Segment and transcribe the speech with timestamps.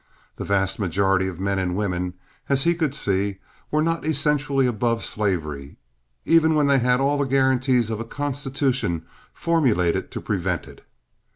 [0.37, 2.15] The vast majority of men and women,
[2.49, 3.37] as he could see,
[3.69, 5.77] were not essentially above slavery,
[6.25, 10.83] even when they had all the guarantees of a constitution formulated to prevent it.